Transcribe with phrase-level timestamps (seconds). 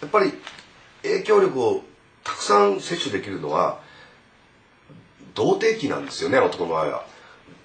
[0.00, 0.32] やっぱり
[1.02, 1.82] 影響力を
[2.24, 3.80] たくさん摂取できるのは
[5.34, 7.06] 童貞期なんですよね男の場合は。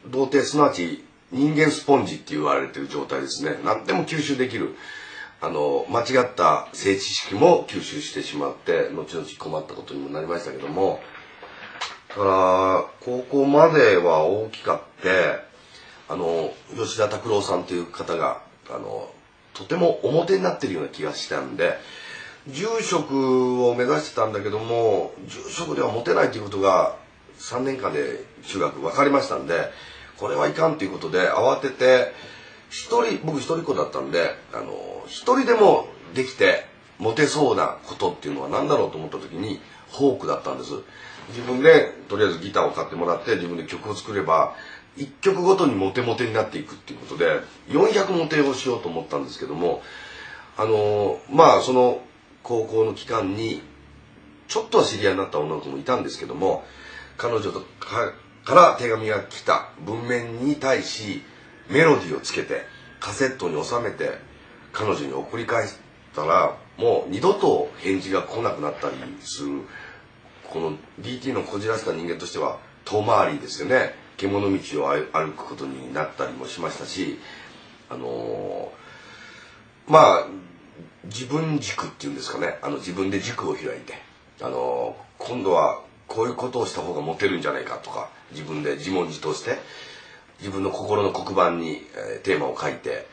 [0.07, 3.59] 童貞すなわち人間スポンジって言われてる状態ですね。
[3.63, 4.75] 何でも吸収できる。
[5.41, 11.01] あの間違った性知識も吸収してしまって後々困ったことにもなりましたけども。
[12.09, 15.39] だから高校までは大きかって
[16.07, 19.09] あの吉田拓郎さんという方があの
[19.53, 21.73] とても表になってるような気がしたんで
[22.47, 26.95] 住職を目指してたんだけども住職ではモテないということが
[27.39, 29.71] 3年間で中学分かりましたんで
[30.17, 32.13] これはいかんということで慌てて
[32.69, 36.65] 一人僕一人っ子だったんであの一人でもできて
[36.99, 39.59] モテそうなことっていうのは何だろうと思った時に
[39.91, 40.71] フォークだったんです。
[41.29, 44.55] 自分でとりあえずギターを買ってもらって自分で曲を作れば
[44.97, 47.39] 1曲ごとにモテモテになっていくっていうことで
[47.69, 49.81] 400モテをしようと思ったんですけども
[50.57, 52.01] あのまあその
[52.43, 53.61] 高校の期間に
[54.47, 56.63] ちょっとは知り合いになった女の子もいたんですけども
[57.17, 61.21] 彼女とから手紙が来た文面に対し
[61.69, 62.61] メロディーをつけて
[62.99, 64.11] カセットに収めて
[64.73, 65.75] 彼女に送り返し
[66.15, 69.61] たらもう二度と返事が来なくなったりする
[70.43, 73.95] この DT のこじらせた人間としては遠回りですよね。
[74.17, 77.17] 獣道を歩くことになったりもしましたし
[77.89, 80.27] あのー、まあ
[81.13, 82.57] 自分軸っていうんですかね。
[82.61, 83.93] あの自分で軸を開いて。
[84.41, 89.57] あの、今度はこういうことをした方がモテるんじゃないかとか自分で自問自答して
[90.39, 93.07] 自分の心の黒板に、え、テーマを書いて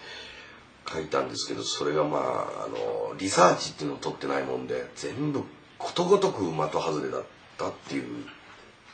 [0.92, 5.44] 書いたんですけどそれがまああのリサーチっていうのを取ってないもんで全部
[5.78, 7.22] ことごとく的外れだっ
[7.56, 8.26] たっていう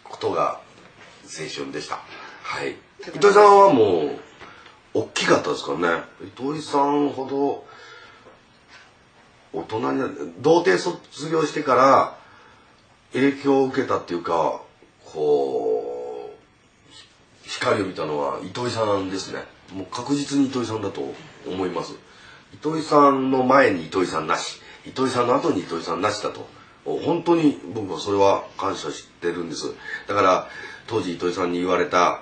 [0.04, 0.60] ことが
[1.24, 2.00] 青春でした。
[2.42, 2.76] はい。
[3.14, 4.18] 糸井さんはもう
[4.94, 6.04] 大きかったですからね。
[6.24, 7.66] 糸井さんほど
[9.56, 10.08] 大人にな
[10.40, 12.18] 童貞卒業してから
[13.12, 14.60] 影響を受けたっていうか
[15.12, 19.40] こう光を見たのは糸井さんですね。
[19.72, 21.14] もう確実に糸井さんだと
[21.46, 21.94] 思います。
[22.52, 24.60] 糸井さんの前に糸井さんなし。
[24.84, 26.46] 糸井さんの後に糸井さんなしだと。
[26.84, 29.74] 本当に僕はそれは感謝してるんです。
[30.06, 30.48] だから
[30.86, 32.20] 当時糸井さんに言われた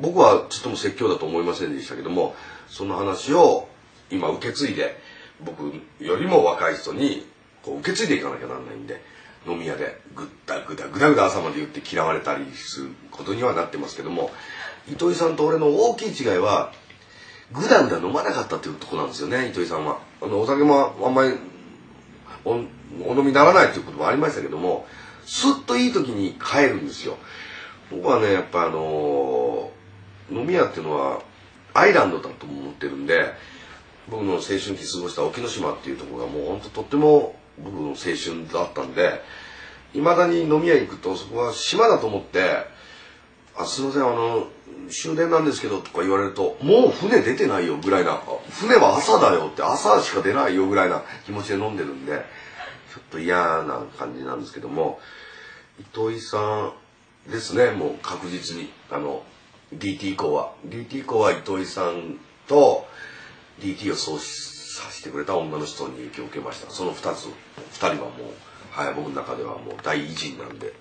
[0.00, 2.34] 僕はちょっとも説教だと思いませんでしたけども
[2.68, 3.68] その話を
[4.10, 4.96] 今受け継いで
[5.44, 5.72] 僕
[6.04, 7.26] よりも若い人に
[7.62, 9.00] こう受け継いでいかなきゃなんないんで
[9.46, 14.30] 飲み屋でぐったぐだぐだぐだ朝まで言って嫌われたりすることにはなってますけども
[14.90, 16.72] 糸井さんと俺の大きい違いは
[17.52, 19.98] ぐだぐだ飲まなかったっていうとこなんですよね糸井さんは。
[20.22, 21.34] あのお酒もあんまり
[22.44, 22.68] お飲
[23.18, 24.86] みにならないっていうこともありましたけども
[25.26, 27.16] すっといい時に帰るんですよ。
[27.90, 29.70] 僕はねやっぱあの
[30.30, 31.22] 飲み屋っていうのは
[31.74, 33.32] アイランドだと思ってるんで
[34.08, 39.22] 僕の青春期過ごした沖ノ島っていうところがもうほんととっても僕の青春だったんで
[39.94, 42.66] いまだに飲み屋行くとそこは島だと思って
[43.56, 44.48] 「あすいませんあの
[44.90, 48.20] 終電なんですけど」とか言われると「もう船出てないよ」ぐらいな
[48.50, 52.24] 「船は朝だよ」って朝しか出ないよぐらいな気持ちで飲んでるんで
[52.92, 55.00] ちょっと嫌な感じなんですけども
[55.80, 56.72] 糸井さ
[57.28, 59.22] んですねもう確実にあの
[59.72, 60.52] DT 以降は。
[60.68, 62.86] DT 以降は糸井さんと
[63.60, 66.70] DT をそうさせてくれた女の人に影響を受けました。
[66.70, 67.32] その2つ2
[67.76, 68.10] 人はもう、
[68.70, 70.72] はい、僕の中ではもう第一人なんで。